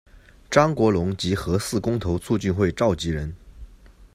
[0.49, 3.35] 张国龙及核四公投促进会召集人。